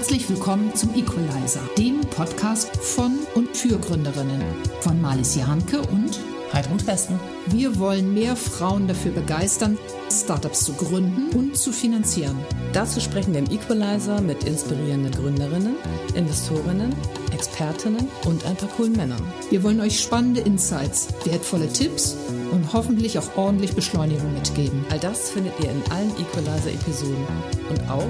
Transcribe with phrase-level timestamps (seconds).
[0.00, 4.42] Herzlich willkommen zum Equalizer, dem Podcast von und für Gründerinnen
[4.80, 6.18] von Malis Jahnke und
[6.54, 7.20] Heidrun Westen.
[7.48, 9.76] Wir wollen mehr Frauen dafür begeistern,
[10.10, 12.38] Startups zu gründen und zu finanzieren.
[12.72, 15.76] Dazu sprechen wir im Equalizer mit inspirierenden Gründerinnen,
[16.14, 16.94] Investorinnen,
[17.34, 19.22] Expertinnen und ein paar coolen Männern.
[19.50, 22.16] Wir wollen euch spannende Insights, wertvolle Tipps
[22.50, 24.84] und hoffentlich auch ordentlich Beschleunigung mitgeben.
[24.90, 27.26] All das findet ihr in allen Equalizer-Episoden
[27.68, 28.08] und auch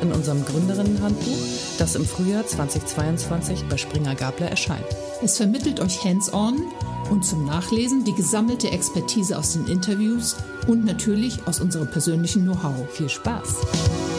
[0.00, 1.38] in unserem Gründerinnenhandbuch,
[1.78, 4.86] das im Frühjahr 2022 bei Springer Gabler erscheint.
[5.22, 6.62] Es vermittelt euch hands-on
[7.10, 12.88] und zum Nachlesen die gesammelte Expertise aus den Interviews und natürlich aus unserem persönlichen Know-how.
[12.90, 14.11] Viel Spaß!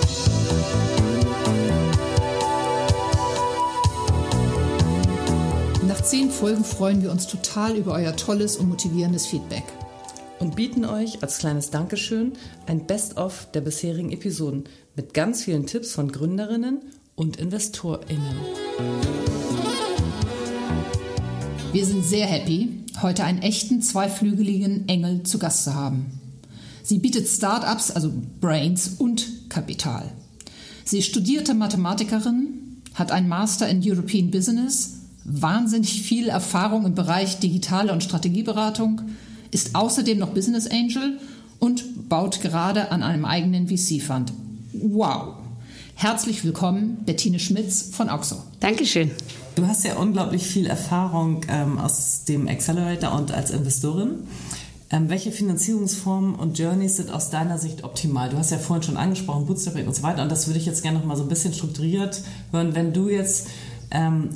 [6.04, 9.64] Nach zehn Folgen freuen wir uns total über euer tolles und motivierendes Feedback.
[10.38, 12.34] Und bieten euch als kleines Dankeschön
[12.66, 14.66] ein Best-of der bisherigen Episoden
[14.98, 16.82] mit ganz vielen Tipps von Gründerinnen
[17.16, 18.36] und InvestorInnen.
[21.72, 26.20] Wir sind sehr happy, heute einen echten zweiflügeligen Engel zu Gast zu haben.
[26.84, 28.12] Sie bietet Startups, also
[28.42, 30.12] Brains und Kapital.
[30.84, 37.94] Sie studierte Mathematikerin, hat einen Master in European Business, wahnsinnig viel Erfahrung im Bereich digitale
[37.94, 39.02] und Strategieberatung,
[39.52, 41.20] ist außerdem noch Business Angel
[41.60, 44.34] und baut gerade an einem eigenen VC-Fund.
[44.74, 45.36] Wow!
[45.96, 48.44] Herzlich willkommen, Bettine Schmitz von Auxo.
[48.60, 49.12] Dankeschön.
[49.56, 54.28] Du hast ja unglaublich viel Erfahrung ähm, aus dem Accelerator und als Investorin.
[54.90, 58.30] Ähm, welche Finanzierungsformen und Journeys sind aus deiner Sicht optimal?
[58.30, 60.24] Du hast ja vorhin schon angesprochen, Bootstrapping und so weiter.
[60.24, 62.76] Und das würde ich jetzt gerne noch mal so ein bisschen strukturiert hören.
[62.76, 63.48] Wenn du jetzt
[63.92, 64.30] ähm,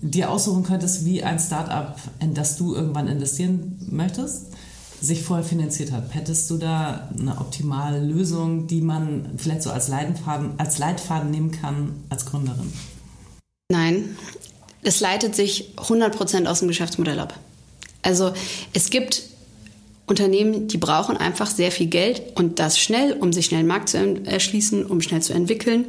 [0.00, 4.46] dir aussuchen könntest, wie ein Startup, in das du irgendwann investieren möchtest,
[5.00, 6.14] sich vorher finanziert hat.
[6.14, 11.50] Hättest du da eine optimale Lösung, die man vielleicht so als Leitfaden, als Leitfaden nehmen
[11.52, 12.72] kann als Gründerin?
[13.70, 14.16] Nein,
[14.82, 17.38] es leitet sich 100% aus dem Geschäftsmodell ab.
[18.02, 18.32] Also
[18.72, 19.24] es gibt
[20.06, 23.90] Unternehmen, die brauchen einfach sehr viel Geld und das schnell, um sich schnell einen Markt
[23.90, 25.86] zu erschließen, um schnell zu entwickeln.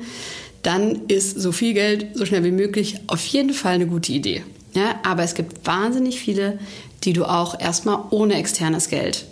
[0.63, 4.43] Dann ist so viel Geld so schnell wie möglich auf jeden Fall eine gute Idee.
[4.73, 6.59] Ja, aber es gibt wahnsinnig viele,
[7.03, 9.25] die du auch erstmal ohne externes Geld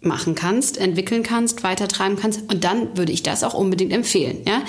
[0.00, 2.42] machen kannst, entwickeln kannst, weitertreiben kannst.
[2.50, 4.38] Und dann würde ich das auch unbedingt empfehlen.
[4.46, 4.62] Ja?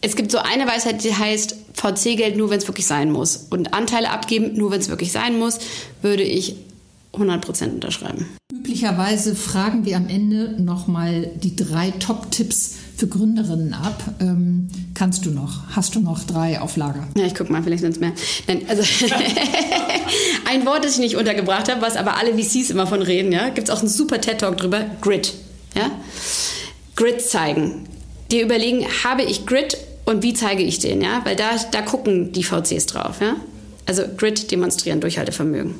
[0.00, 3.46] Es gibt so eine Weisheit, die heißt, VC-Geld nur, wenn es wirklich sein muss.
[3.50, 5.58] Und Anteile abgeben, nur wenn es wirklich sein muss,
[6.02, 6.56] würde ich
[7.14, 8.26] 100% unterschreiben.
[8.52, 14.02] Üblicherweise fragen wir am Ende nochmal die drei Top-Tipps für Gründerinnen ab.
[14.20, 15.60] Ähm, kannst du noch?
[15.70, 17.06] Hast du noch drei auf Lager?
[17.16, 18.12] Ja, ich guck mal, vielleicht sind es mehr.
[18.48, 18.82] Nein, also
[20.50, 23.50] ein Wort, das ich nicht untergebracht habe, was aber alle VCs immer von reden, ja,
[23.50, 25.34] gibt es auch einen super TED-Talk drüber, Grit.
[25.76, 25.92] Ja?
[26.96, 27.86] Grit zeigen.
[28.32, 31.20] Dir überlegen, habe ich Grit und wie zeige ich den, ja?
[31.24, 33.36] Weil da, da gucken die VCs drauf, ja?
[33.86, 35.76] Also Grit demonstrieren, Durchhaltevermögen.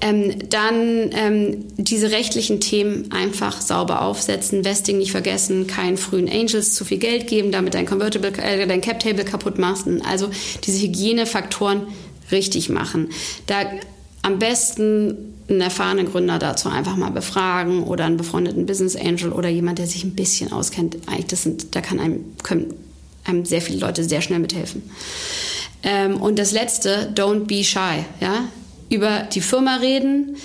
[0.00, 6.74] Ähm, dann ähm, diese rechtlichen Themen einfach sauber aufsetzen, Vesting nicht vergessen, keinen frühen Angels
[6.74, 9.86] zu viel Geld geben, damit dein Convertible, äh, dein Cap Table kaputt machst.
[10.04, 10.30] Also
[10.64, 11.82] diese Hygienefaktoren
[12.30, 13.10] richtig machen.
[13.46, 13.64] Da
[14.22, 19.48] am besten einen erfahrenen Gründer dazu einfach mal befragen oder einen befreundeten Business Angel oder
[19.48, 20.96] jemand, der sich ein bisschen auskennt.
[21.06, 22.74] Eigentlich, sind, da kann einem, können
[23.24, 24.82] einem sehr viele Leute sehr schnell mithelfen.
[25.82, 28.04] Ähm, und das letzte, don't be shy.
[28.20, 28.48] Ja?
[28.90, 30.36] Über die Firma reden.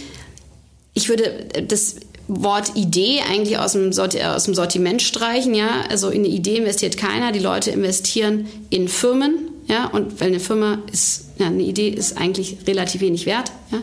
[0.93, 1.95] Ich würde das
[2.27, 5.53] Wort Idee eigentlich aus dem, aus dem Sortiment streichen.
[5.53, 5.83] Ja?
[5.89, 7.31] Also in eine Idee investiert keiner.
[7.31, 9.49] Die Leute investieren in Firmen.
[9.67, 9.87] Ja?
[9.87, 13.51] Und weil eine Firma ist, ja, eine Idee ist eigentlich relativ wenig wert.
[13.71, 13.81] Ja?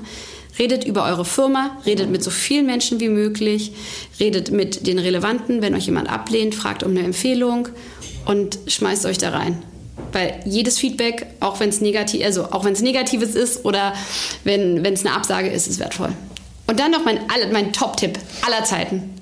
[0.59, 3.73] Redet über eure Firma, redet mit so vielen Menschen wie möglich,
[4.19, 5.63] redet mit den Relevanten.
[5.63, 7.69] Wenn euch jemand ablehnt, fragt um eine Empfehlung
[8.27, 9.63] und schmeißt euch da rein.
[10.13, 13.95] Weil jedes Feedback, auch wenn es negativ, also auch wenn es negatives ist oder
[14.45, 16.13] wenn es eine Absage ist, ist wertvoll.
[16.67, 17.19] Und dann noch mein,
[17.53, 19.15] mein Top-Tipp aller Zeiten.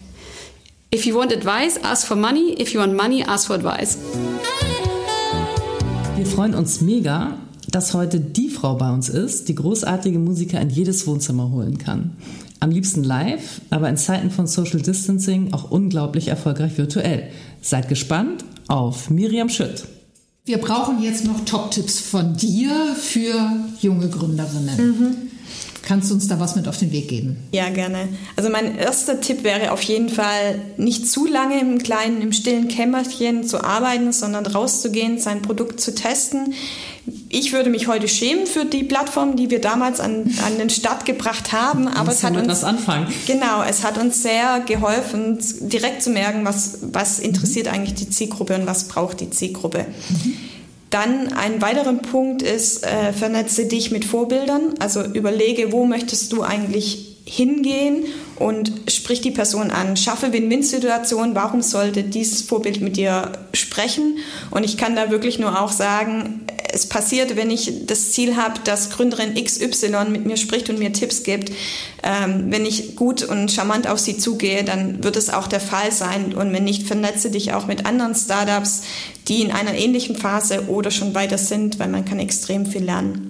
[0.94, 2.55] If you want advice, ask for money.
[2.61, 3.99] If you want money, ask for advice.
[6.17, 7.38] Wir freuen uns mega,
[7.70, 12.17] dass heute die Frau bei uns ist, die großartige Musiker in jedes Wohnzimmer holen kann.
[12.61, 17.31] Am liebsten live, aber in Zeiten von Social Distancing auch unglaublich erfolgreich virtuell.
[17.61, 19.84] Seid gespannt auf Miriam Schütt.
[20.49, 23.53] Wir brauchen jetzt noch Top-Tipps von dir für
[23.83, 24.77] junge Gründerinnen.
[24.79, 25.17] Mhm.
[25.83, 27.37] Kannst du uns da was mit auf den Weg geben?
[27.53, 28.09] Ja, gerne.
[28.35, 32.69] Also mein erster Tipp wäre auf jeden Fall, nicht zu lange im kleinen, im stillen
[32.69, 36.55] Kämmerchen zu arbeiten, sondern rauszugehen, sein Produkt zu testen.
[37.28, 41.05] Ich würde mich heute schämen für die Plattform, die wir damals an, an den Start
[41.05, 43.06] gebracht haben, aber es hat uns was anfangen.
[43.26, 47.72] Genau, es hat uns sehr geholfen, direkt zu merken, was, was interessiert mhm.
[47.72, 49.87] eigentlich die Zielgruppe und was braucht die Zielgruppe.
[50.08, 50.34] Mhm.
[50.90, 56.43] Dann ein weiterer Punkt ist, äh, vernetze dich mit Vorbildern, also überlege, wo möchtest du
[56.43, 58.05] eigentlich hingehen
[58.38, 59.96] und sprich die Person an.
[59.96, 61.35] Schaffe Win-Win-Situationen.
[61.35, 64.19] Warum sollte dieses Vorbild mit dir sprechen?
[64.50, 68.61] Und ich kann da wirklich nur auch sagen, es passiert, wenn ich das Ziel habe,
[68.64, 71.50] dass Gründerin XY mit mir spricht und mir Tipps gibt.
[72.02, 75.93] Ähm, wenn ich gut und charmant auf sie zugehe, dann wird es auch der Fall
[75.93, 76.34] sein.
[76.34, 78.82] Und wenn nicht, vernetze dich auch mit anderen Startups,
[79.29, 83.28] die in einer ähnlichen Phase oder schon weiter sind, weil man kann extrem viel lernen.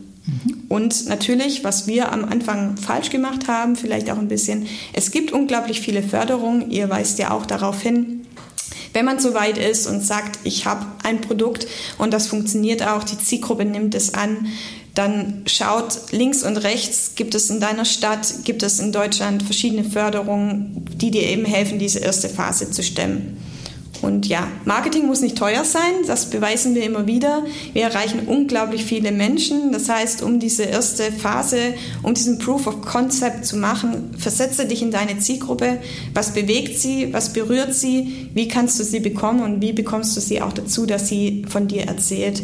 [0.68, 5.32] Und natürlich, was wir am Anfang falsch gemacht haben, vielleicht auch ein bisschen, es gibt
[5.32, 6.70] unglaublich viele Förderungen.
[6.70, 8.26] Ihr weist ja auch darauf hin,
[8.92, 11.66] wenn man so weit ist und sagt, ich habe ein Produkt
[11.96, 14.48] und das funktioniert auch, die Zielgruppe nimmt es an,
[14.94, 19.84] dann schaut links und rechts, gibt es in deiner Stadt, gibt es in Deutschland verschiedene
[19.84, 23.36] Förderungen, die dir eben helfen, diese erste Phase zu stemmen.
[24.02, 27.44] Und ja, Marketing muss nicht teuer sein, das beweisen wir immer wieder.
[27.72, 29.72] Wir erreichen unglaublich viele Menschen.
[29.72, 34.82] Das heißt, um diese erste Phase, um diesen Proof of Concept zu machen, versetze dich
[34.82, 35.78] in deine Zielgruppe.
[36.14, 37.12] Was bewegt sie?
[37.12, 38.30] Was berührt sie?
[38.34, 39.42] Wie kannst du sie bekommen?
[39.42, 42.42] Und wie bekommst du sie auch dazu, dass sie von dir erzählt?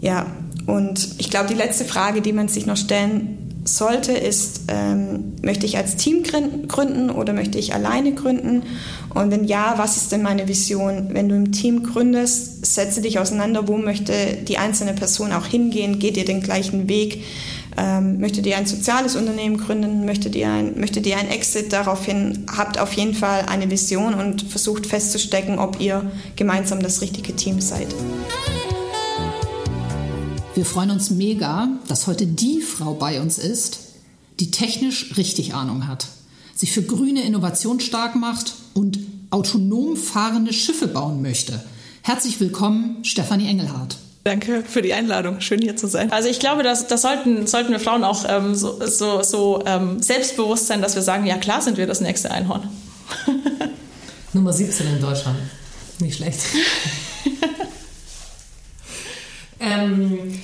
[0.00, 0.26] Ja,
[0.66, 5.66] und ich glaube, die letzte Frage, die man sich noch stellen sollte, ist, ähm, möchte
[5.66, 8.62] ich als Team gründen oder möchte ich alleine gründen?
[9.12, 11.08] Und wenn ja, was ist denn meine Vision?
[11.12, 14.12] Wenn du im Team gründest, setze dich auseinander, wo möchte
[14.46, 15.98] die einzelne Person auch hingehen?
[15.98, 17.24] Geht ihr den gleichen Weg?
[17.76, 20.06] Ähm, möchtet ihr ein soziales Unternehmen gründen?
[20.06, 21.72] Möchtet ihr ein, möchtet ihr ein Exit?
[21.72, 27.34] Daraufhin habt auf jeden Fall eine Vision und versucht festzustecken, ob ihr gemeinsam das richtige
[27.34, 27.88] Team seid.
[30.56, 33.78] Wir freuen uns mega, dass heute die Frau bei uns ist,
[34.40, 36.06] die technisch richtig Ahnung hat,
[36.54, 38.98] sich für grüne Innovation stark macht und
[39.28, 41.62] autonom fahrende Schiffe bauen möchte.
[42.00, 43.98] Herzlich willkommen, Stefanie Engelhardt.
[44.24, 45.42] Danke für die Einladung.
[45.42, 46.10] Schön hier zu sein.
[46.10, 50.00] Also ich glaube, das, das sollten, sollten wir Frauen auch ähm, so, so, so ähm,
[50.00, 52.66] selbstbewusst sein, dass wir sagen, ja klar sind wir das nächste Einhorn.
[54.32, 55.36] Nummer 17 in Deutschland.
[55.98, 56.40] Nicht schlecht.
[59.66, 60.40] Ähm,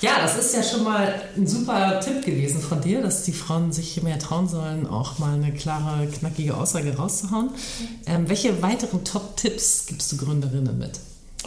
[0.00, 3.72] ja, das ist ja schon mal ein super Tipp gewesen von dir, dass die Frauen
[3.72, 7.50] sich mehr trauen sollen, auch mal eine klare, knackige Aussage rauszuhauen.
[8.06, 11.00] Ähm, welche weiteren Top-Tipps gibst du Gründerinnen mit?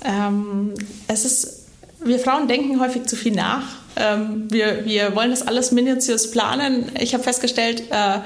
[0.04, 0.74] Ähm,
[1.08, 1.66] es ist,
[2.04, 3.64] wir Frauen denken häufig zu viel nach.
[3.96, 6.92] Ähm, wir, wir wollen das alles minutiös planen.
[7.00, 8.20] Ich habe festgestellt, äh,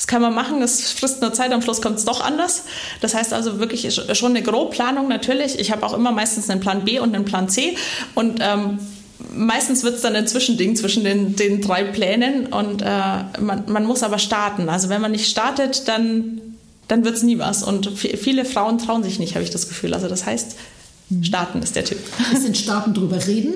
[0.00, 2.62] das kann man machen, es frisst nur Zeit, am Schluss kommt es doch anders.
[3.02, 5.58] Das heißt also wirklich schon eine Grobplanung natürlich.
[5.58, 7.76] Ich habe auch immer meistens einen Plan B und einen Plan C
[8.14, 8.78] und ähm,
[9.34, 12.86] meistens wird es dann ein Zwischending zwischen den, den drei Plänen und äh,
[13.40, 14.70] man, man muss aber starten.
[14.70, 16.40] Also wenn man nicht startet, dann,
[16.88, 17.62] dann wird es nie was.
[17.62, 19.92] Und viele Frauen trauen sich nicht, habe ich das Gefühl.
[19.92, 20.56] Also das heißt,
[21.10, 21.24] mhm.
[21.24, 21.98] starten ist der Tipp.
[22.32, 23.52] Ist denn Starten drüber reden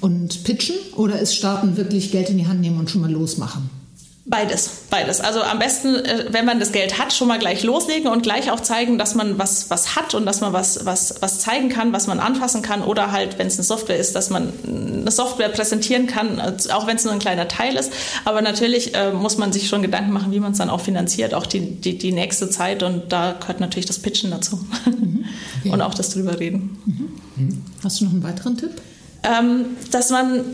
[0.00, 3.81] und pitchen oder ist Starten wirklich Geld in die Hand nehmen und schon mal losmachen?
[4.24, 5.20] Beides, beides.
[5.20, 8.52] Also am besten, äh, wenn man das Geld hat, schon mal gleich loslegen und gleich
[8.52, 11.92] auch zeigen, dass man was, was hat und dass man was, was, was zeigen kann,
[11.92, 12.82] was man anfassen kann.
[12.82, 16.40] Oder halt, wenn es eine Software ist, dass man eine Software präsentieren kann,
[16.72, 17.92] auch wenn es nur ein kleiner Teil ist.
[18.24, 21.34] Aber natürlich äh, muss man sich schon Gedanken machen, wie man es dann auch finanziert,
[21.34, 22.84] auch die, die, die nächste Zeit.
[22.84, 24.64] Und da gehört natürlich das Pitchen dazu.
[24.86, 25.24] Mhm.
[25.60, 25.70] Okay.
[25.72, 26.78] Und auch das drüber reden.
[27.36, 27.64] Mhm.
[27.82, 28.70] Hast du noch einen weiteren Tipp?
[29.24, 30.44] Ähm, dass man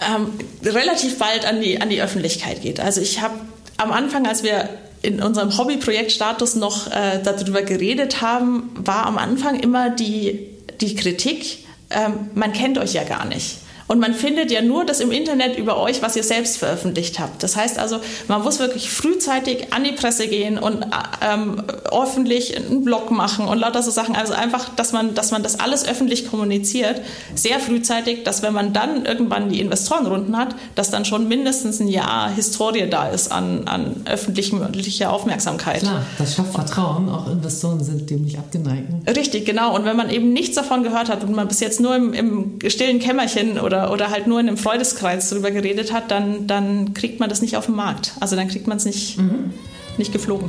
[0.00, 0.32] ähm,
[0.64, 2.80] relativ bald an die, an die Öffentlichkeit geht.
[2.80, 3.34] Also ich habe
[3.76, 4.68] am Anfang, als wir
[5.02, 10.48] in unserem Hobbyprojektstatus noch äh, darüber geredet haben, war am Anfang immer die,
[10.80, 11.58] die Kritik,
[11.90, 13.58] ähm, man kennt euch ja gar nicht.
[13.86, 17.42] Und man findet ja nur das im Internet über euch, was ihr selbst veröffentlicht habt.
[17.42, 20.86] Das heißt also, man muss wirklich frühzeitig an die Presse gehen und
[21.20, 24.16] ähm, öffentlich einen Blog machen und lauter so Sachen.
[24.16, 27.02] Also einfach, dass man, dass man das alles öffentlich kommuniziert,
[27.34, 31.88] sehr frühzeitig, dass wenn man dann irgendwann die Investorenrunden hat, dass dann schon mindestens ein
[31.88, 35.80] Jahr Historie da ist an, an öffentlicher Aufmerksamkeit.
[35.80, 37.08] Klar, das schafft Vertrauen.
[37.08, 38.88] Auch Investoren sind dem nicht abgeneigt.
[39.14, 39.74] Richtig, genau.
[39.74, 42.58] Und wenn man eben nichts davon gehört hat und man bis jetzt nur im, im
[42.68, 46.94] stillen Kämmerchen oder oder, oder halt nur in einem Freudeskreis darüber geredet hat, dann, dann
[46.94, 48.12] kriegt man das nicht auf den Markt.
[48.20, 49.52] Also dann kriegt man es nicht, mhm.
[49.98, 50.48] nicht geflogen.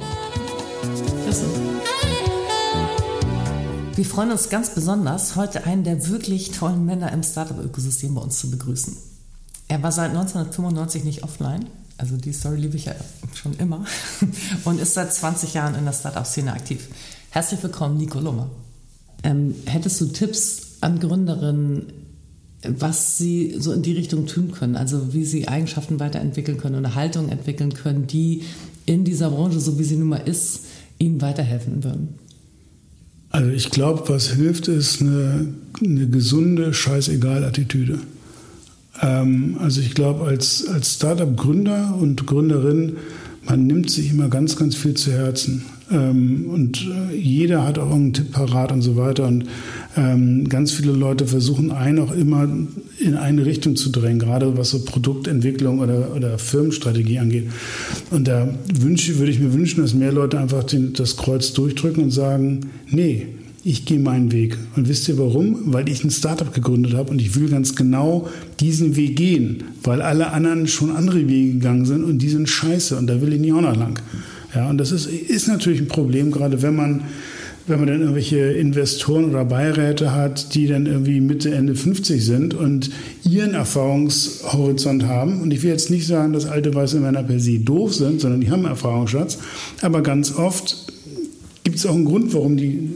[3.96, 8.40] Wir freuen uns ganz besonders, heute einen der wirklich tollen Männer im Startup-Ökosystem bei uns
[8.40, 8.96] zu begrüßen.
[9.70, 11.66] Er war seit 1995 nicht offline,
[11.98, 12.94] also die Story liebe ich ja
[13.34, 13.86] schon immer,
[14.66, 16.88] und ist seit 20 Jahren in der Startup-Szene aktiv.
[17.32, 18.50] Herzlich willkommen, Nico Lummer.
[19.24, 22.06] Ähm, hättest du Tipps an Gründerinnen
[22.80, 26.96] was sie so in die Richtung tun können, also wie sie Eigenschaften weiterentwickeln können oder
[26.96, 28.44] Haltung entwickeln können, die
[28.86, 30.62] in dieser Branche, so wie sie nun mal ist,
[31.00, 32.16] ihnen weiterhelfen würden?
[33.30, 35.48] Also ich glaube, was hilft, ist eine,
[35.84, 38.00] eine gesunde Scheißegal-Attitüde.
[39.02, 42.98] Ähm, also ich glaube, als, als Startup-Gründer und Gründerin,
[43.46, 45.66] man nimmt sich immer ganz, ganz viel zu Herzen.
[45.92, 49.28] Ähm, und äh, jeder hat auch einen Tipp parat und so weiter.
[49.28, 49.46] Und
[49.96, 52.48] ähm, ganz viele Leute versuchen einen auch immer
[53.00, 57.50] in eine Richtung zu drängen, gerade was so Produktentwicklung oder, oder Firmenstrategie angeht.
[58.12, 62.04] Und da wünsche, würde ich mir wünschen, dass mehr Leute einfach den, das Kreuz durchdrücken
[62.04, 63.28] und sagen, nee,
[63.64, 64.58] ich gehe meinen Weg.
[64.76, 65.74] Und wisst ihr warum?
[65.74, 70.04] Weil ich ein Startup gegründet habe und ich will ganz genau diesen Weg gehen, weil
[70.04, 73.42] alle anderen schon andere Wege gegangen sind und die sind scheiße und da will ich
[73.42, 74.00] nicht auch noch lang.
[74.56, 77.02] Ja, und das ist, ist natürlich ein Problem, gerade wenn man,
[77.68, 82.54] wenn man dann irgendwelche Investoren oder Beiräte hat, die dann irgendwie Mitte, Ende 50 sind
[82.54, 82.90] und
[83.24, 85.42] ihren Erfahrungshorizont haben.
[85.42, 88.40] Und ich will jetzt nicht sagen, dass alte weiße Männer per se doof sind, sondern
[88.40, 89.40] die haben Erfahrungsschatz.
[89.82, 90.86] Aber ganz oft
[91.64, 92.92] gibt es auch einen Grund, warum die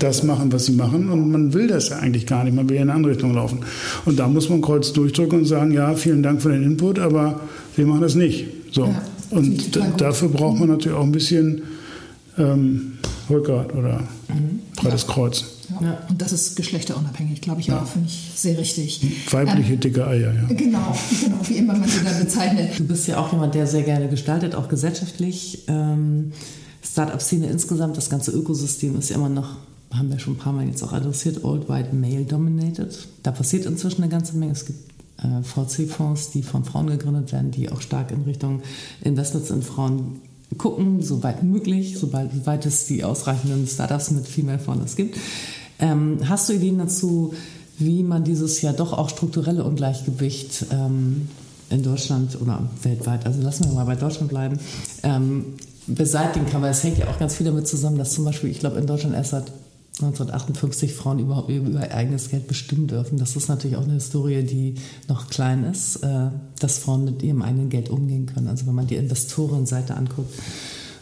[0.00, 1.10] das machen, was sie machen.
[1.10, 2.54] Und man will das ja eigentlich gar nicht.
[2.56, 3.60] Man will ja in eine andere Richtung laufen.
[4.04, 7.40] Und da muss man Kreuz durchdrücken und sagen, ja, vielen Dank für den Input, aber
[7.76, 8.46] wir machen das nicht.
[8.72, 8.86] So.
[8.86, 9.02] Ja.
[9.34, 11.62] Und dafür braucht man natürlich auch ein bisschen
[12.38, 12.98] ähm,
[13.28, 14.60] Rückgrat oder mhm.
[14.76, 15.12] breites ja.
[15.12, 15.44] Kreuz.
[15.80, 15.98] Ja.
[16.08, 17.80] Und das ist geschlechterunabhängig, glaube ich ja.
[17.80, 19.00] auch, finde ich sehr richtig.
[19.32, 20.44] Weibliche ähm, dicke Eier, ja.
[20.48, 22.78] Genau, genau, wie immer man sie da bezeichnet.
[22.78, 25.64] Du bist ja auch jemand, der sehr gerne gestaltet, auch gesellschaftlich.
[25.68, 26.32] Ähm,
[26.82, 29.56] Startup-Szene insgesamt, das ganze Ökosystem ist ja immer noch,
[29.90, 33.08] haben wir schon ein paar Mal jetzt auch adressiert, old white male dominated.
[33.22, 34.52] Da passiert inzwischen eine ganze Menge.
[34.52, 34.93] Es gibt
[35.24, 38.62] äh, VC-Fonds, die von Frauen gegründet werden, die auch stark in Richtung
[39.02, 40.20] Investments in Frauen
[40.58, 45.18] gucken, soweit möglich, soweit es die ausreichenden Startups mit Female Founders gibt.
[45.78, 47.34] Ähm, hast du Ideen dazu,
[47.78, 51.28] wie man dieses ja doch auch strukturelle Ungleichgewicht ähm,
[51.70, 54.58] in Deutschland oder weltweit, also lassen wir mal bei Deutschland bleiben,
[55.02, 55.44] ähm,
[55.86, 56.62] beseitigen kann?
[56.62, 58.86] Weil es hängt ja auch ganz viel damit zusammen, dass zum Beispiel, ich glaube, in
[58.86, 59.50] Deutschland erst seit
[60.00, 63.16] 1958 Frauen überhaupt über ihr eigenes Geld bestimmen dürfen.
[63.16, 64.74] Das ist natürlich auch eine Historie, die
[65.08, 68.48] noch klein ist, äh, dass Frauen mit ihrem eigenen Geld umgehen können.
[68.48, 70.34] Also wenn man die Investorenseite anguckt.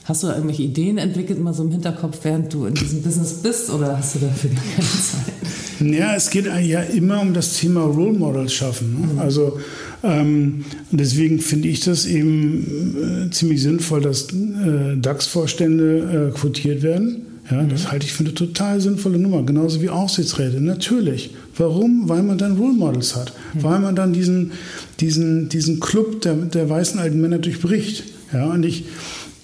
[0.04, 3.34] Hast du da irgendwelche Ideen entwickelt, mal so im Hinterkopf, während du in diesem Business
[3.34, 5.32] bist, oder hast du dafür keine Zeit?
[5.80, 9.00] Ja, es geht ja immer um das Thema Role Models schaffen.
[9.00, 9.12] Ne?
[9.14, 9.18] Mhm.
[9.20, 9.58] Also
[10.02, 17.31] ähm, deswegen finde ich das eben äh, ziemlich sinnvoll, dass äh, DAX-Vorstände äh, quotiert werden
[17.50, 20.60] ja, das halte ich für eine total sinnvolle Nummer, genauso wie Aufsichtsräte.
[20.60, 21.30] Natürlich.
[21.56, 22.08] Warum?
[22.08, 23.62] Weil man dann Role Models hat, mhm.
[23.62, 24.52] weil man dann diesen,
[25.00, 28.04] diesen, diesen Club der, der weißen alten Männer durchbricht.
[28.32, 28.84] Ja, und ich,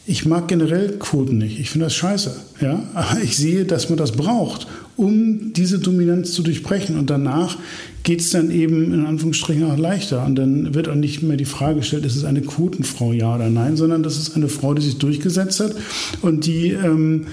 [0.06, 1.58] ich mag generell Quoten nicht.
[1.58, 2.34] Ich finde das scheiße.
[2.60, 6.98] Ja, aber ich sehe, dass man das braucht, um diese Dominanz zu durchbrechen.
[6.98, 7.58] Und danach
[8.04, 10.24] geht es dann eben in Anführungsstrichen auch leichter.
[10.24, 13.50] Und dann wird auch nicht mehr die Frage gestellt, ist es eine Quotenfrau, ja oder
[13.50, 15.74] nein, sondern das ist eine Frau, die sich durchgesetzt hat
[16.22, 17.26] und die ähm,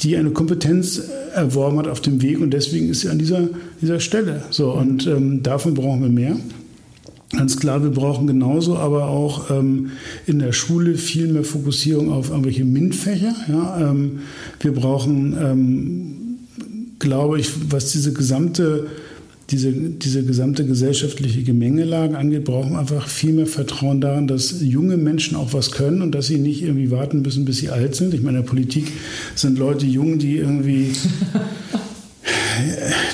[0.00, 1.02] die eine Kompetenz
[1.34, 3.48] erworben hat auf dem Weg und deswegen ist sie an dieser,
[3.80, 4.42] dieser Stelle.
[4.50, 6.36] So, und ähm, davon brauchen wir mehr.
[7.36, 9.90] Ganz klar, wir brauchen genauso aber auch ähm,
[10.26, 13.34] in der Schule viel mehr Fokussierung auf irgendwelche MINT-Fächer.
[13.48, 13.90] Ja?
[13.90, 14.20] Ähm,
[14.58, 16.16] wir brauchen, ähm,
[16.98, 18.88] glaube ich, was diese gesamte
[19.50, 25.36] diese, diese gesamte gesellschaftliche Gemengelage angeht, brauchen einfach viel mehr Vertrauen daran, dass junge Menschen
[25.36, 28.14] auch was können und dass sie nicht irgendwie warten müssen, bis sie alt sind.
[28.14, 28.92] Ich meine, in der Politik
[29.34, 30.92] sind Leute jung, die irgendwie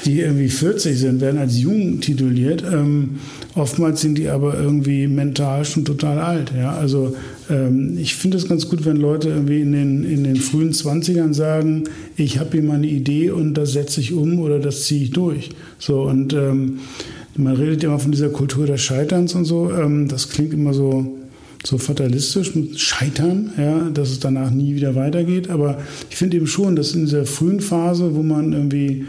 [0.05, 2.63] die irgendwie 40 sind, werden als jung tituliert.
[2.71, 3.21] Ähm,
[3.55, 6.53] oftmals sind die aber irgendwie mental schon total alt.
[6.57, 6.77] Ja?
[6.77, 7.17] Also
[7.51, 11.35] ähm, ich finde es ganz gut, wenn Leute irgendwie in den, in den frühen 20ern
[11.35, 11.85] sagen,
[12.17, 15.11] ich habe hier mal eine Idee und das setze ich um oder das ziehe ich
[15.11, 15.51] durch.
[15.79, 16.79] So und ähm,
[17.37, 19.71] man redet ja immer von dieser Kultur des Scheiterns und so.
[19.71, 21.17] Ähm, das klingt immer so
[21.65, 25.51] so fatalistisch mit Scheitern, ja, dass es danach nie wieder weitergeht.
[25.51, 29.07] Aber ich finde eben schon, dass in dieser frühen Phase, wo man irgendwie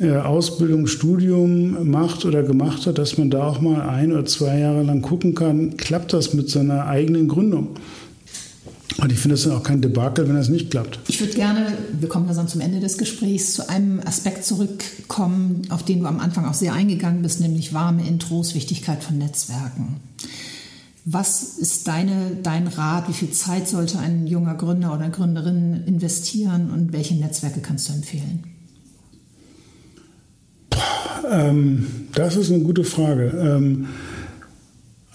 [0.00, 4.82] Ausbildung, Studium macht oder gemacht hat, dass man da auch mal ein oder zwei Jahre
[4.82, 7.76] lang gucken kann, klappt das mit seiner eigenen Gründung.
[8.98, 10.98] Und ich finde es dann auch kein Debakel, wenn das nicht klappt.
[11.08, 15.82] Ich würde gerne, wir kommen dann zum Ende des Gesprächs, zu einem Aspekt zurückkommen, auf
[15.82, 19.96] den du am Anfang auch sehr eingegangen bist, nämlich warme Intros, Wichtigkeit von Netzwerken.
[21.04, 23.08] Was ist deine, dein Rat?
[23.08, 27.94] Wie viel Zeit sollte ein junger Gründer oder Gründerin investieren und welche Netzwerke kannst du
[27.94, 28.51] empfehlen?
[31.30, 33.32] Ähm, das ist eine gute Frage.
[33.38, 33.86] Ähm,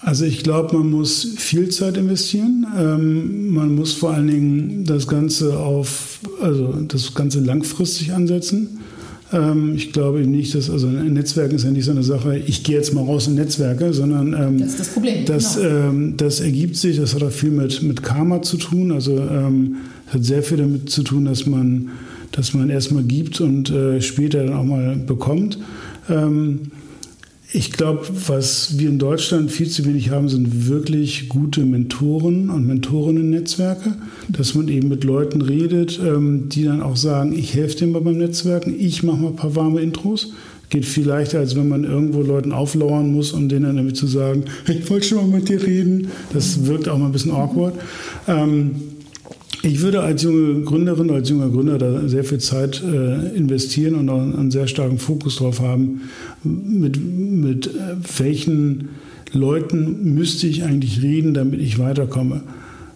[0.00, 2.66] also ich glaube, man muss viel Zeit investieren.
[2.78, 8.78] Ähm, man muss vor allen Dingen das Ganze auf, also das Ganze langfristig ansetzen.
[9.32, 12.62] Ähm, ich glaube nicht, dass, also ein Netzwerk ist ja nicht so eine Sache, ich
[12.62, 15.24] gehe jetzt mal raus in Netzwerke, sondern ähm, das ist das Problem.
[15.26, 15.68] Das, genau.
[15.68, 18.92] ähm, das ergibt sich, das hat auch viel mit, mit Karma zu tun.
[18.92, 21.90] Also ähm, hat sehr viel damit zu tun, dass man,
[22.32, 25.58] dass man erstmal gibt und äh, später dann auch mal bekommt.
[26.08, 26.70] Ähm,
[27.50, 32.66] ich glaube, was wir in Deutschland viel zu wenig haben, sind wirklich gute Mentoren und
[32.66, 33.94] Mentorinnen-Netzwerke,
[34.28, 38.02] dass man eben mit Leuten redet, ähm, die dann auch sagen, ich helfe dir mal
[38.02, 40.32] beim Netzwerken, ich mache mal ein paar warme Intros.
[40.68, 44.06] Geht viel leichter, als wenn man irgendwo Leuten auflauern muss, um denen dann damit zu
[44.06, 46.08] sagen, ich wollte schon mal mit dir reden.
[46.34, 47.72] Das wirkt auch mal ein bisschen awkward.
[48.26, 48.72] Ähm,
[49.62, 54.08] ich würde als junge Gründerin, als junger Gründer da sehr viel Zeit äh, investieren und
[54.08, 56.02] auch einen sehr starken Fokus drauf haben,
[56.44, 58.90] mit, mit äh, welchen
[59.32, 62.42] Leuten müsste ich eigentlich reden, damit ich weiterkomme.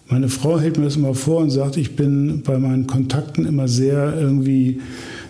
[0.09, 3.67] Meine Frau hält mir das immer vor und sagt, ich bin bei meinen Kontakten immer
[3.67, 4.79] sehr irgendwie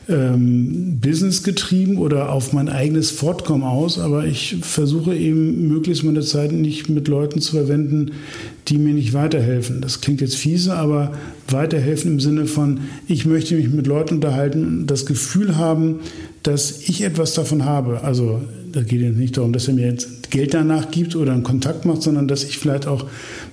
[0.09, 6.21] ähm, Business getrieben oder auf mein eigenes Fortkommen aus, aber ich versuche eben möglichst meine
[6.21, 8.11] Zeit nicht mit Leuten zu verwenden,
[8.67, 9.81] die mir nicht weiterhelfen.
[9.81, 11.13] Das klingt jetzt fiese, aber
[11.47, 15.99] weiterhelfen im Sinne von, ich möchte mich mit Leuten unterhalten und das Gefühl haben,
[16.43, 18.01] dass ich etwas davon habe.
[18.03, 21.43] Also da geht es nicht darum, dass er mir jetzt Geld danach gibt oder einen
[21.43, 23.05] Kontakt macht, sondern dass ich vielleicht auch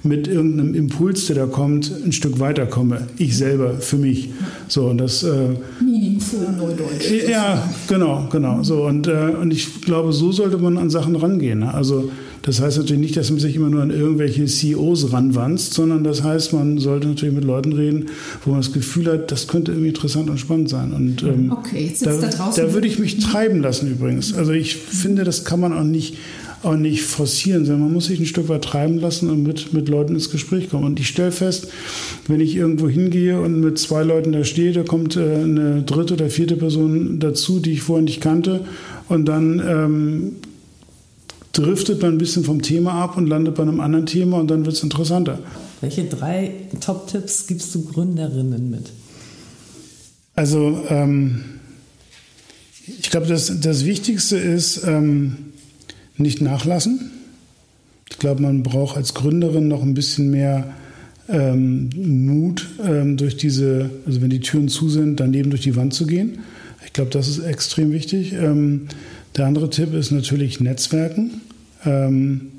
[0.03, 3.07] mit irgendeinem Impuls, der da kommt, ein Stück weiterkomme.
[3.19, 4.31] Ich selber, für mich.
[4.67, 5.23] So, und das.
[5.23, 7.29] Äh, Meaningful Neudeutsch.
[7.29, 8.63] Ja, genau, genau.
[8.63, 11.61] So, und, äh, und ich glaube, so sollte man an Sachen rangehen.
[11.61, 11.75] Ne?
[11.75, 12.11] Also,
[12.43, 16.23] das heißt natürlich nicht, dass man sich immer nur an irgendwelche CEOs ranwanzt, sondern das
[16.23, 18.07] heißt, man sollte natürlich mit Leuten reden,
[18.45, 20.93] wo man das Gefühl hat, das könnte irgendwie interessant und spannend sein.
[20.93, 22.65] Und ähm, okay, jetzt da, da, draußen.
[22.65, 24.35] da würde ich mich treiben lassen übrigens.
[24.35, 26.17] Also ich finde, das kann man auch nicht
[26.63, 29.89] auch nicht forcieren, sondern man muss sich ein Stück weit treiben lassen und mit, mit
[29.89, 30.85] Leuten ins Gespräch kommen.
[30.85, 31.69] Und ich stelle fest,
[32.29, 36.15] wenn ich irgendwo hingehe und mit zwei Leuten da stehe, da kommt äh, eine dritte
[36.15, 38.61] oder vierte Person dazu, die ich vorher nicht kannte.
[39.09, 40.33] Und dann ähm,
[41.53, 44.65] driftet man ein bisschen vom Thema ab und landet bei einem anderen Thema und dann
[44.65, 45.39] wird es interessanter.
[45.81, 48.91] Welche drei Top-Tipps gibst du Gründerinnen mit?
[50.35, 51.45] Also ähm,
[52.87, 55.37] ich glaube, das, das Wichtigste ist ähm,
[56.17, 57.11] nicht nachlassen.
[58.11, 60.75] Ich glaube, man braucht als Gründerin noch ein bisschen mehr
[61.29, 65.95] ähm, Mut, ähm, durch diese, also wenn die Türen zu sind, daneben durch die Wand
[65.95, 66.41] zu gehen.
[66.85, 68.35] Ich glaube, das ist extrem wichtig.
[69.37, 71.41] Der andere Tipp ist natürlich Netzwerken.
[71.85, 72.51] Ähm,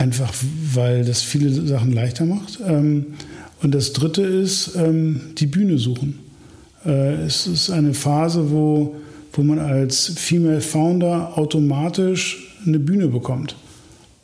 [0.00, 0.32] einfach
[0.74, 2.58] weil das viele Sachen leichter macht.
[2.66, 3.06] Ähm,
[3.62, 6.18] und das dritte ist ähm, die Bühne suchen.
[6.86, 8.96] Äh, es ist eine Phase, wo,
[9.32, 13.56] wo man als Female Founder automatisch eine Bühne bekommt.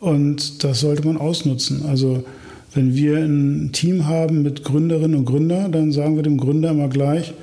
[0.01, 1.85] Und das sollte man ausnutzen.
[1.87, 2.25] Also
[2.73, 6.89] wenn wir ein Team haben mit Gründerinnen und Gründern, dann sagen wir dem Gründer immer
[6.89, 7.35] gleich,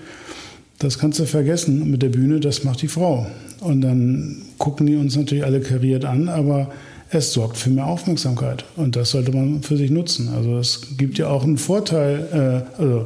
[0.84, 3.26] das kannst du vergessen mit der Bühne, das macht die Frau.
[3.62, 6.70] Und dann gucken die uns natürlich alle kariert an, aber
[7.10, 8.66] es sorgt für mehr Aufmerksamkeit.
[8.76, 10.30] Und das sollte man für sich nutzen.
[10.36, 13.06] Also es gibt ja auch einen Vorteil, äh, also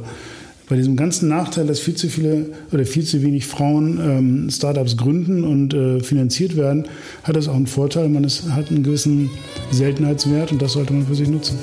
[0.68, 4.96] bei diesem ganzen Nachteil, dass viel zu viele oder viel zu wenig Frauen ähm, Startups
[4.96, 6.86] gründen und äh, finanziert werden,
[7.22, 8.08] hat es auch einen Vorteil.
[8.08, 9.30] Man ist, hat einen gewissen
[9.70, 11.58] Seltenheitswert und das sollte man für sich nutzen.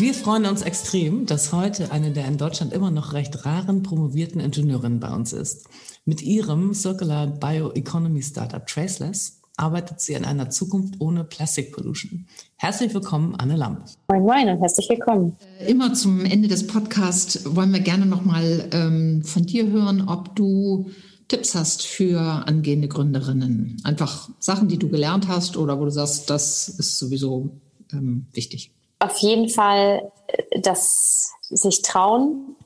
[0.00, 4.40] Wir freuen uns extrem, dass heute eine der in Deutschland immer noch recht raren promovierten
[4.40, 5.68] Ingenieurinnen bei uns ist.
[6.06, 12.24] Mit ihrem Circular Bioeconomy Startup Traceless arbeitet sie an einer Zukunft ohne Plastic Pollution.
[12.56, 13.84] Herzlich willkommen, Anne Lamp.
[14.08, 15.36] Moin, moin und herzlich willkommen.
[15.58, 20.34] Äh, immer zum Ende des Podcasts wollen wir gerne nochmal ähm, von dir hören, ob
[20.34, 20.88] du
[21.28, 23.76] Tipps hast für angehende Gründerinnen.
[23.84, 27.50] Einfach Sachen, die du gelernt hast oder wo du sagst, das ist sowieso
[27.92, 32.56] ähm, wichtig auf jeden Fall äh, das sich trauen,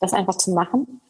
[0.00, 1.00] das einfach zu machen.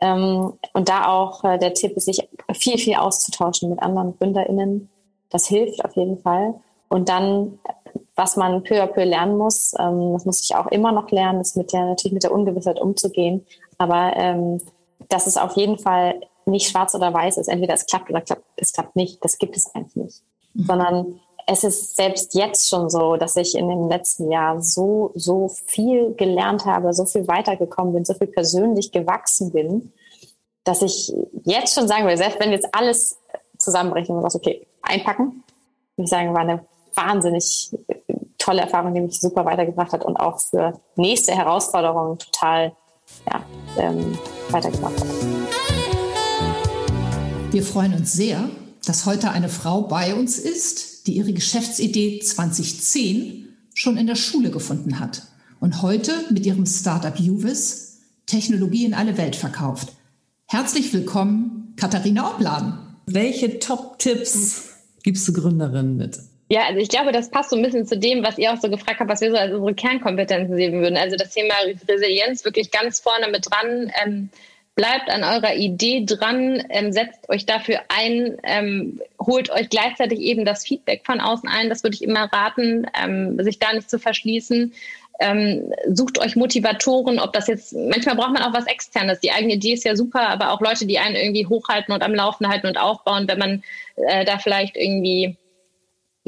[0.00, 4.88] Ähm, und da auch äh, der Tipp ist, sich viel, viel auszutauschen mit anderen GründerInnen.
[5.30, 6.54] Das hilft auf jeden Fall.
[6.88, 7.58] Und dann,
[8.14, 11.40] was man peu à peu lernen muss, ähm, das muss ich auch immer noch lernen,
[11.40, 13.44] ist mit der, natürlich mit der Ungewissheit umzugehen.
[13.78, 14.60] Aber ähm,
[15.08, 18.44] dass es auf jeden Fall nicht schwarz oder weiß ist, entweder es klappt oder klappt,
[18.56, 20.22] es klappt nicht, das gibt es eigentlich nicht.
[20.54, 20.64] Mhm.
[20.64, 25.48] Sondern es ist selbst jetzt schon so, dass ich in dem letzten Jahr so, so
[25.48, 29.90] viel gelernt habe, so viel weitergekommen bin, so viel persönlich gewachsen bin,
[30.64, 31.10] dass ich
[31.44, 33.16] jetzt schon sagen will, selbst wenn jetzt alles
[33.56, 35.42] zusammenbrechen und was okay, einpacken,
[35.96, 37.74] würde ich sagen, war eine wahnsinnig
[38.36, 42.72] tolle Erfahrung, die mich super weitergebracht hat und auch für nächste Herausforderungen total
[43.26, 43.42] ja,
[43.78, 44.18] ähm,
[44.50, 45.06] weitergebracht hat.
[47.50, 48.50] Wir freuen uns sehr,
[48.88, 54.50] dass heute eine Frau bei uns ist, die ihre Geschäftsidee 2010 schon in der Schule
[54.50, 55.24] gefunden hat
[55.60, 59.92] und heute mit ihrem Startup Juvis Technologie in alle Welt verkauft.
[60.46, 62.78] Herzlich willkommen, Katharina Obladen.
[63.04, 64.70] Welche Top-Tipps
[65.02, 66.18] gibst du Gründerinnen mit?
[66.50, 68.70] Ja, also ich glaube, das passt so ein bisschen zu dem, was ihr auch so
[68.70, 70.96] gefragt habt, was wir so als unsere Kernkompetenzen sehen würden.
[70.96, 71.54] Also das Thema
[71.86, 73.92] Resilienz wirklich ganz vorne mit dran.
[74.02, 74.30] Ähm,
[74.78, 80.44] bleibt an eurer Idee dran, ähm, setzt euch dafür ein, ähm, holt euch gleichzeitig eben
[80.44, 81.68] das Feedback von außen ein.
[81.68, 84.72] Das würde ich immer raten, ähm, sich da nicht zu verschließen.
[85.18, 89.18] Ähm, sucht euch Motivatoren, ob das jetzt, manchmal braucht man auch was Externes.
[89.18, 92.14] Die eigene Idee ist ja super, aber auch Leute, die einen irgendwie hochhalten und am
[92.14, 93.64] Laufen halten und aufbauen, wenn man
[93.96, 95.36] äh, da vielleicht irgendwie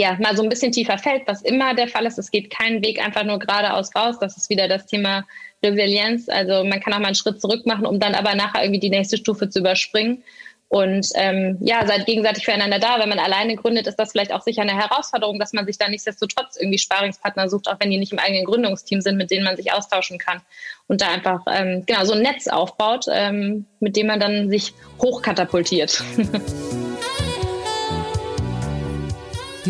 [0.00, 2.18] ja, mal so ein bisschen tiefer fällt, was immer der Fall ist.
[2.18, 4.16] Es geht keinen Weg einfach nur geradeaus raus.
[4.18, 5.26] Das ist wieder das Thema
[5.62, 6.30] Resilienz.
[6.30, 8.88] Also man kann auch mal einen Schritt zurück machen, um dann aber nachher irgendwie die
[8.88, 10.24] nächste Stufe zu überspringen.
[10.68, 12.98] Und ähm, ja, seid gegenseitig füreinander da.
[12.98, 15.86] Wenn man alleine gründet, ist das vielleicht auch sicher eine Herausforderung, dass man sich da
[15.86, 19.56] nichtsdestotrotz irgendwie Sparingspartner sucht, auch wenn die nicht im eigenen Gründungsteam sind, mit denen man
[19.56, 20.40] sich austauschen kann.
[20.86, 24.72] Und da einfach ähm, genau so ein Netz aufbaut, ähm, mit dem man dann sich
[25.02, 26.02] hochkatapultiert.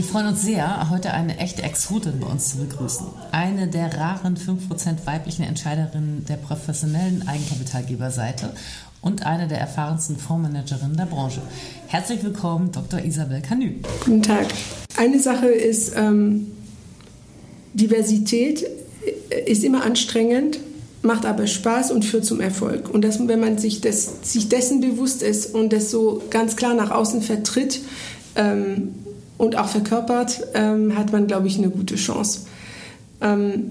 [0.01, 3.07] Wir freuen uns sehr, heute eine echte Exotin bei uns zu begrüßen.
[3.33, 8.55] Eine der raren 5% weiblichen Entscheiderinnen der professionellen Eigenkapitalgeberseite
[9.03, 11.43] und eine der erfahrensten Fondsmanagerinnen der Branche.
[11.87, 13.05] Herzlich willkommen, Dr.
[13.05, 13.75] Isabel Canü.
[14.07, 14.47] Guten Tag.
[14.97, 16.47] Eine Sache ist, ähm,
[17.75, 18.65] Diversität
[19.45, 20.61] ist immer anstrengend,
[21.03, 22.89] macht aber Spaß und führt zum Erfolg.
[22.89, 26.73] Und das, wenn man sich, das, sich dessen bewusst ist und das so ganz klar
[26.73, 27.83] nach außen vertritt,
[28.35, 28.95] ähm,
[29.41, 32.41] und auch verkörpert, ähm, hat man, glaube ich, eine gute Chance.
[33.23, 33.71] Ähm,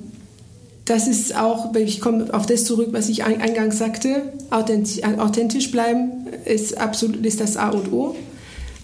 [0.86, 6.26] das ist auch, ich komme auf das zurück, was ich eingangs sagte, authentisch, authentisch bleiben
[6.46, 8.16] ist absolut ist das A und O,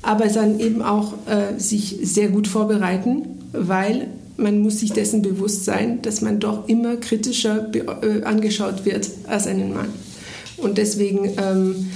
[0.03, 4.05] aber dann eben auch äh, sich sehr gut vorbereiten, weil
[4.37, 9.47] man muss sich dessen bewusst sein, dass man doch immer kritischer äh, angeschaut wird als
[9.47, 9.89] einen Mann.
[10.57, 11.89] Und deswegen, ähm,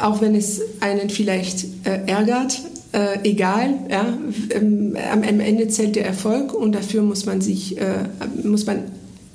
[0.00, 2.62] auch wenn es einen vielleicht äh, ärgert,
[2.92, 3.74] äh, egal.
[3.90, 4.06] Ja?
[4.50, 8.04] Ähm, am Ende zählt der Erfolg und dafür muss man sich, äh,
[8.42, 8.84] muss man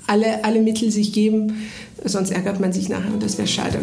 [0.08, 1.68] alle, alle Mittel sich geben,
[2.04, 3.80] sonst ärgert man sich nachher und das wäre schade.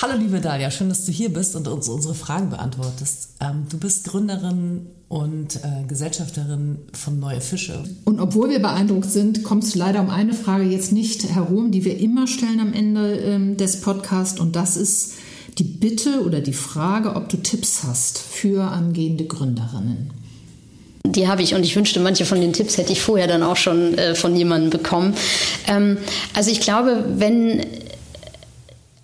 [0.00, 3.30] Hallo liebe Dalia, schön, dass du hier bist und uns unsere Fragen beantwortest.
[3.40, 7.82] Ähm, du bist Gründerin und äh, Gesellschafterin von Neue Fische.
[8.04, 11.84] Und obwohl wir beeindruckt sind, kommst du leider um eine Frage jetzt nicht herum, die
[11.84, 15.14] wir immer stellen am Ende ähm, des Podcasts und das ist,
[15.58, 20.10] die Bitte oder die Frage, ob du Tipps hast für angehende Gründerinnen.
[21.04, 23.56] Die habe ich und ich wünschte, manche von den Tipps hätte ich vorher dann auch
[23.56, 25.14] schon äh, von jemandem bekommen.
[25.66, 25.96] Ähm,
[26.34, 27.64] also ich glaube, wenn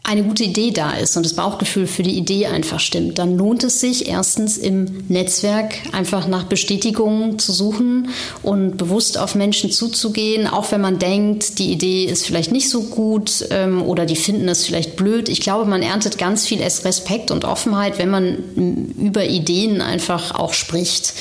[0.07, 3.65] eine gute Idee da ist und das Bauchgefühl für die Idee einfach stimmt, dann lohnt
[3.65, 8.11] es sich erstens im Netzwerk einfach nach Bestätigungen zu suchen
[8.43, 12.83] und bewusst auf Menschen zuzugehen, auch wenn man denkt, die Idee ist vielleicht nicht so
[12.83, 15.31] gut ähm, oder die finden es vielleicht blöd.
[15.31, 20.53] Ich glaube, man erntet ganz viel Respekt und Offenheit, wenn man über Ideen einfach auch
[20.53, 21.15] spricht,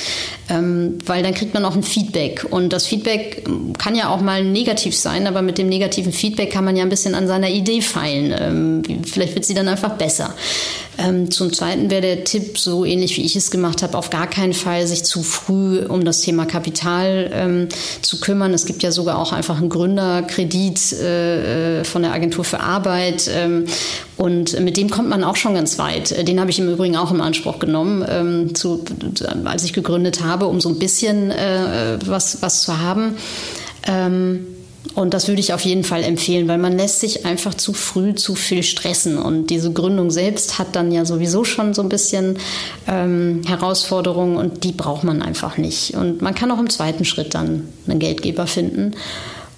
[0.50, 4.44] ähm, weil dann kriegt man auch ein Feedback und das Feedback kann ja auch mal
[4.44, 7.80] negativ sein, aber mit dem negativen Feedback kann man ja ein bisschen an seiner Idee
[7.80, 8.34] feilen.
[8.38, 10.34] Ähm, vielleicht wird sie dann einfach besser.
[10.96, 14.28] Ähm, zum Zweiten wäre der Tipp, so ähnlich wie ich es gemacht habe, auf gar
[14.28, 17.68] keinen Fall sich zu früh um das Thema Kapital ähm,
[18.00, 18.54] zu kümmern.
[18.54, 23.28] Es gibt ja sogar auch einfach einen Gründerkredit äh, äh von der Agentur für Arbeit
[23.32, 23.66] ähm,
[24.16, 26.26] und mit dem kommt man auch schon ganz weit.
[26.28, 28.84] Den habe ich im Übrigen auch im Anspruch genommen, ähm, zu,
[29.44, 33.16] als ich gegründet habe, um so ein bisschen äh, was, was zu haben.
[34.94, 38.14] Und das würde ich auf jeden Fall empfehlen, weil man lässt sich einfach zu früh
[38.14, 39.18] zu viel stressen.
[39.18, 42.38] Und diese Gründung selbst hat dann ja sowieso schon so ein bisschen
[42.86, 45.94] ähm, Herausforderungen und die braucht man einfach nicht.
[45.94, 48.92] Und man kann auch im zweiten Schritt dann einen Geldgeber finden.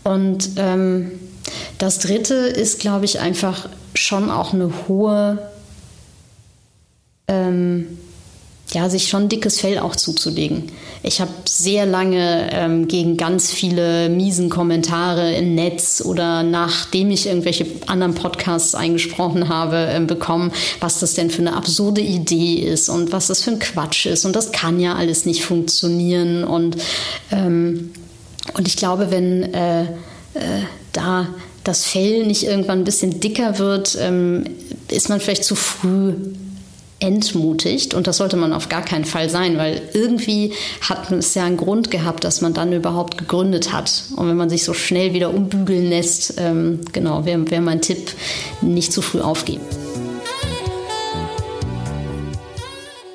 [0.04, 1.10] Und ähm,
[1.78, 5.38] das Dritte ist, glaube ich, einfach schon auch eine hohe
[7.28, 7.98] ähm,
[8.72, 10.70] ja, sich schon dickes Fell auch zuzulegen.
[11.02, 17.26] Ich habe sehr lange ähm, gegen ganz viele miesen Kommentare im Netz oder nachdem ich
[17.26, 22.88] irgendwelche anderen Podcasts eingesprochen habe, äh, bekommen, was das denn für eine absurde Idee ist
[22.88, 24.24] und was das für ein Quatsch ist.
[24.24, 26.44] Und das kann ja alles nicht funktionieren.
[26.44, 26.76] Und,
[27.30, 27.92] ähm,
[28.54, 31.28] und ich glaube, wenn äh, äh, da
[31.64, 34.44] das Fell nicht irgendwann ein bisschen dicker wird, ähm,
[34.88, 36.14] ist man vielleicht zu früh
[36.98, 41.44] entmutigt und das sollte man auf gar keinen Fall sein, weil irgendwie hat es ja
[41.44, 44.04] einen Grund gehabt, dass man dann überhaupt gegründet hat.
[44.16, 48.12] Und wenn man sich so schnell wieder umbügeln lässt, ähm, genau, wäre wär mein Tipp,
[48.62, 49.62] nicht zu früh aufgeben.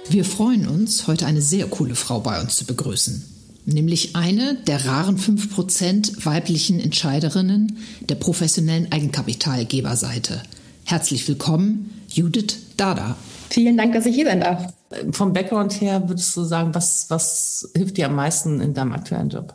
[0.10, 3.28] Wir freuen uns, heute eine sehr coole Frau bei uns zu begrüßen.
[3.66, 7.78] nämlich eine der raren 5% weiblichen Entscheiderinnen
[8.10, 10.42] der professionellen Eigenkapitalgeberseite.
[10.84, 13.16] Herzlich willkommen, Judith Dada.
[13.52, 14.74] Vielen Dank, dass ich hier sein darf.
[15.12, 19.30] Vom Background her würdest du sagen, was, was hilft dir am meisten in deinem aktuellen
[19.30, 19.54] Job?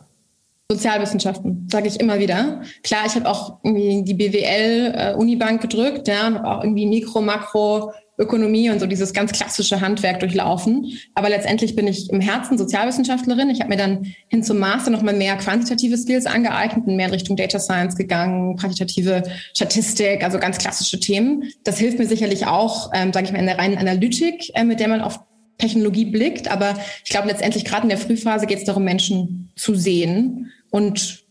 [0.71, 2.61] Sozialwissenschaften, sage ich immer wieder.
[2.83, 7.93] Klar, ich habe auch irgendwie die BWL-Unibank äh, gedrückt, ja, und auch irgendwie Mikro, Makro,
[8.17, 10.97] Ökonomie und so dieses ganz klassische Handwerk durchlaufen.
[11.13, 13.49] Aber letztendlich bin ich im Herzen Sozialwissenschaftlerin.
[13.49, 17.13] Ich habe mir dann hin zum Master nochmal mehr quantitative Skills angeeignet und mehr in
[17.13, 21.43] Richtung Data Science gegangen, quantitative Statistik, also ganz klassische Themen.
[21.63, 24.79] Das hilft mir sicherlich auch, ähm, sage ich mal, in der reinen Analytik, äh, mit
[24.79, 25.19] der man auf
[25.59, 26.49] Technologie blickt.
[26.49, 31.23] Aber ich glaube, letztendlich gerade in der Frühphase geht es darum, Menschen zu sehen und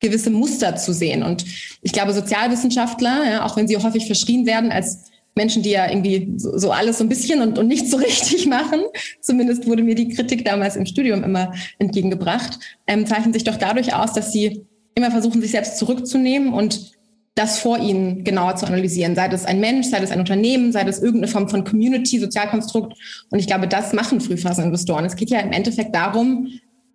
[0.00, 1.22] gewisse Muster zu sehen.
[1.22, 1.46] Und
[1.80, 6.34] ich glaube, Sozialwissenschaftler, ja, auch wenn sie häufig verschrien werden als Menschen, die ja irgendwie
[6.36, 8.80] so, so alles so ein bisschen und, und nicht so richtig machen,
[9.20, 13.94] zumindest wurde mir die Kritik damals im Studium immer entgegengebracht, ähm, zeichnen sich doch dadurch
[13.94, 16.92] aus, dass sie immer versuchen, sich selbst zurückzunehmen und
[17.34, 19.14] das vor ihnen genauer zu analysieren.
[19.14, 22.92] Sei das ein Mensch, sei das ein Unternehmen, sei das irgendeine Form von Community, Sozialkonstrukt.
[23.30, 25.06] Und ich glaube, das machen Frühphaseninvestoren.
[25.06, 26.48] Es geht ja im Endeffekt darum,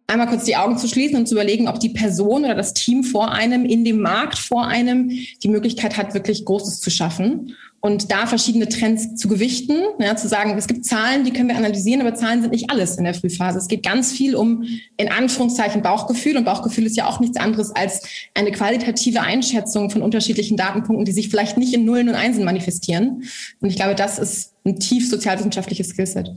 [0.08, 3.04] einmal kurz die Augen zu schließen und zu überlegen, ob die Person oder das Team
[3.04, 5.10] vor einem, in dem Markt vor einem,
[5.44, 7.56] die Möglichkeit hat, wirklich Großes zu schaffen.
[7.80, 11.58] Und da verschiedene Trends zu gewichten, ja, zu sagen, es gibt Zahlen, die können wir
[11.58, 13.60] analysieren, aber Zahlen sind nicht alles in der Frühphase.
[13.60, 14.64] Es geht ganz viel um,
[14.98, 16.38] in Anführungszeichen, Bauchgefühl.
[16.38, 18.02] Und Bauchgefühl ist ja auch nichts anderes als
[18.34, 23.24] eine qualitative Einschätzung von unterschiedlichen Datenpunkten, die sich vielleicht nicht in Nullen und Einsen manifestieren.
[23.60, 26.32] Und ich glaube, das ist ein tief sozialwissenschaftliches Skillset.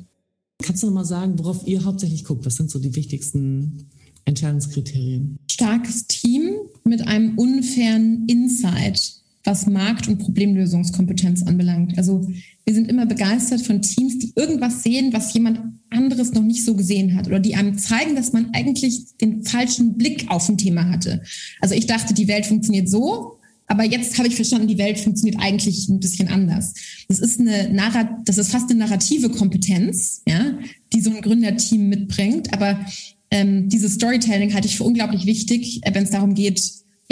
[0.63, 2.47] Kannst du noch mal sagen, worauf ihr hauptsächlich guckt?
[2.47, 3.89] Was sind so die wichtigsten
[4.25, 5.39] Entscheidungskriterien?
[5.51, 6.53] Starkes Team
[6.85, 11.97] mit einem unfairen Insight, was Markt- und Problemlösungskompetenz anbelangt.
[11.99, 12.29] Also
[12.65, 16.77] wir sind immer begeistert von Teams, die irgendwas sehen, was jemand anderes noch nicht so
[16.77, 20.89] gesehen hat oder die einem zeigen, dass man eigentlich den falschen Blick auf ein Thema
[20.89, 21.23] hatte.
[21.61, 23.40] Also ich dachte, die Welt funktioniert so,
[23.71, 26.75] aber jetzt habe ich verstanden, die Welt funktioniert eigentlich ein bisschen anders.
[27.07, 30.59] Das ist eine Narrat das ist fast eine narrative Kompetenz, ja,
[30.93, 32.53] die so ein Gründerteam mitbringt.
[32.53, 32.85] Aber
[33.31, 36.61] ähm, dieses Storytelling halte ich für unglaublich wichtig, äh, wenn es darum geht,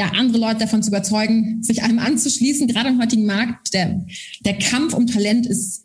[0.00, 2.66] ja, andere Leute davon zu überzeugen, sich einem anzuschließen.
[2.66, 4.04] Gerade im heutigen Markt, der,
[4.40, 5.84] der Kampf um Talent ist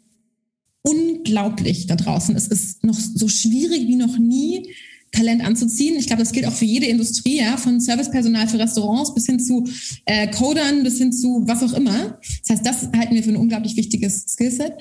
[0.82, 2.36] unglaublich da draußen.
[2.36, 4.74] Es ist noch so schwierig wie noch nie,
[5.14, 5.96] Talent anzuziehen.
[5.98, 9.40] Ich glaube, das gilt auch für jede Industrie, ja, von Servicepersonal für Restaurants bis hin
[9.40, 9.66] zu
[10.06, 12.20] äh, Codern, bis hin zu was auch immer.
[12.42, 14.74] Das heißt, das halten wir für ein unglaublich wichtiges Skillset.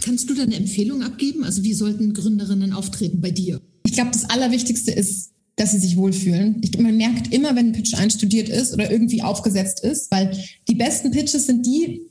[0.00, 1.42] Kannst du da eine Empfehlung abgeben?
[1.42, 3.60] Also wie sollten Gründerinnen auftreten bei dir?
[3.84, 6.60] Ich glaube, das Allerwichtigste ist, dass sie sich wohlfühlen.
[6.62, 10.30] Ich, man merkt immer, wenn ein Pitch einstudiert ist oder irgendwie aufgesetzt ist, weil
[10.68, 12.02] die besten Pitches sind die,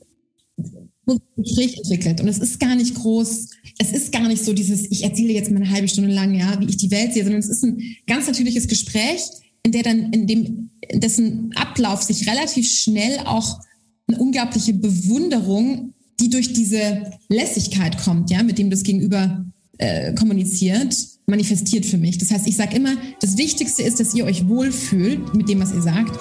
[1.36, 2.20] Gespräch entwickelt.
[2.20, 5.50] Und es ist gar nicht groß, es ist gar nicht so dieses, ich erzähle jetzt
[5.50, 7.82] mal eine halbe Stunde lang, ja, wie ich die Welt sehe, sondern es ist ein
[8.06, 9.22] ganz natürliches Gespräch,
[9.62, 13.60] in der dann, in dem, dessen Ablauf sich relativ schnell auch
[14.06, 19.44] eine unglaubliche Bewunderung, die durch diese Lässigkeit kommt, ja, mit dem das Gegenüber
[19.78, 22.18] äh, kommuniziert, manifestiert für mich.
[22.18, 25.72] Das heißt, ich sage immer, das Wichtigste ist, dass ihr euch wohlfühlt mit dem, was
[25.72, 26.18] ihr sagt.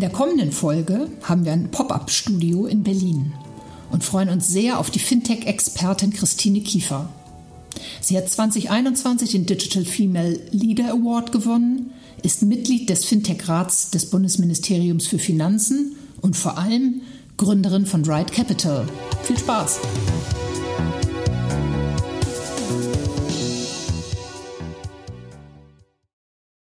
[0.00, 3.34] In der kommenden Folge haben wir ein Pop-up-Studio in Berlin
[3.92, 7.10] und freuen uns sehr auf die Fintech-Expertin Christine Kiefer.
[8.00, 15.06] Sie hat 2021 den Digital Female Leader Award gewonnen, ist Mitglied des Fintech-Rats des Bundesministeriums
[15.06, 17.02] für Finanzen und vor allem
[17.36, 18.88] Gründerin von Ride Capital.
[19.24, 19.80] Viel Spaß!